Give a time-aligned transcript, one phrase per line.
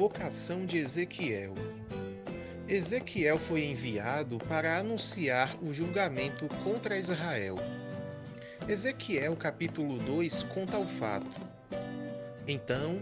[0.00, 1.52] Vocação de Ezequiel.
[2.66, 7.56] Ezequiel foi enviado para anunciar o julgamento contra Israel.
[8.66, 11.38] Ezequiel capítulo 2 conta o fato.
[12.48, 12.98] Então,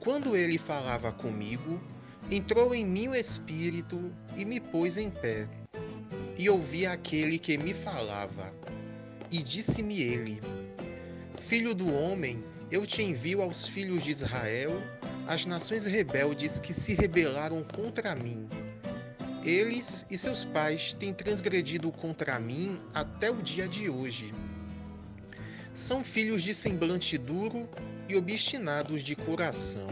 [0.00, 1.80] quando ele falava comigo,
[2.28, 5.46] entrou em mim o Espírito e me pôs em pé.
[6.36, 8.52] E ouvi aquele que me falava.
[9.30, 10.40] E disse-me ele:
[11.38, 14.72] Filho do homem, eu te envio aos filhos de Israel,
[15.26, 18.48] as nações rebeldes que se rebelaram contra mim.
[19.44, 24.32] Eles e seus pais têm transgredido contra mim até o dia de hoje.
[25.72, 27.68] São filhos de semblante duro
[28.08, 29.86] e obstinados de coração.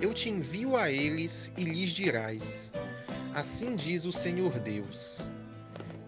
[0.00, 2.72] Eu te envio a eles e lhes dirás:
[3.34, 5.28] Assim diz o Senhor Deus.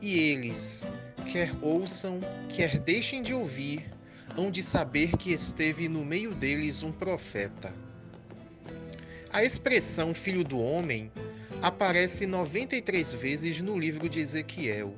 [0.00, 0.86] E eles,
[1.30, 3.90] quer ouçam, quer deixem de ouvir,
[4.36, 7.74] hão de saber que esteve no meio deles um profeta.
[9.32, 11.08] A expressão filho do homem
[11.62, 14.92] aparece 93 vezes no livro de Ezequiel.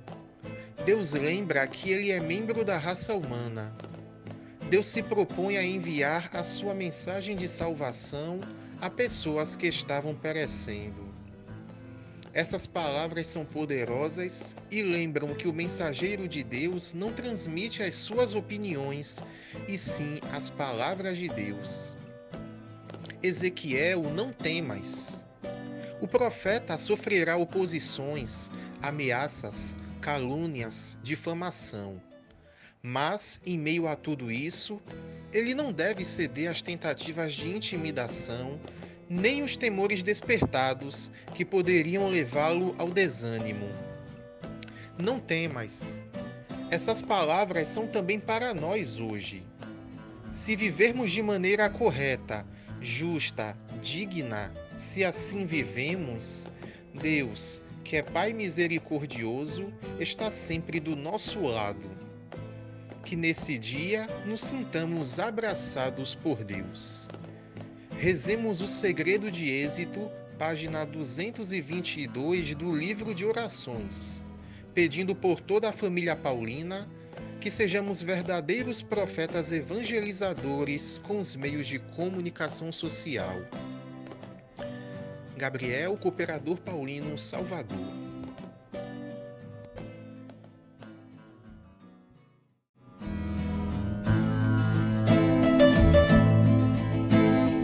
[0.86, 3.76] Deus lembra que ele é membro da raça humana.
[4.70, 8.40] Deus se propõe a enviar a sua mensagem de salvação
[8.80, 11.12] a pessoas que estavam perecendo.
[12.32, 18.34] Essas palavras são poderosas e lembram que o mensageiro de Deus não transmite as suas
[18.34, 19.20] opiniões,
[19.68, 21.94] e sim as palavras de Deus.
[23.22, 25.20] Ezequiel, não temas.
[26.00, 28.50] O profeta sofrerá oposições,
[28.82, 32.02] ameaças, calúnias, difamação.
[32.82, 34.82] Mas, em meio a tudo isso,
[35.32, 38.58] ele não deve ceder às tentativas de intimidação
[39.08, 43.68] nem os temores despertados que poderiam levá-lo ao desânimo.
[45.00, 46.02] Não temas.
[46.70, 49.44] Essas palavras são também para nós hoje.
[50.32, 52.46] Se vivermos de maneira correta,
[52.82, 56.46] justa, digna, se assim vivemos,
[56.92, 61.90] Deus, que é Pai misericordioso, está sempre do nosso lado.
[63.04, 67.08] Que nesse dia nos sintamos abraçados por Deus.
[67.98, 74.24] Rezemos o segredo de êxito, página 222 do livro de orações,
[74.74, 76.88] pedindo por toda a família paulina
[77.42, 83.34] que sejamos verdadeiros profetas evangelizadores com os meios de comunicação social.
[85.36, 87.76] Gabriel, cooperador paulino, Salvador.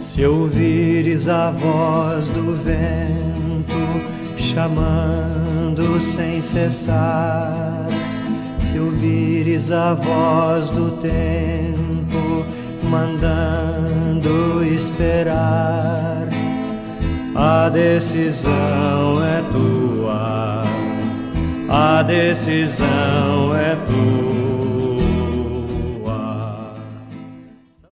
[0.01, 7.87] Se ouvires a voz do vento chamando sem cessar,
[8.71, 12.45] se ouvires a voz do tempo
[12.83, 16.29] mandando esperar,
[17.35, 20.65] a decisão é tua,
[21.69, 24.48] a decisão é tua.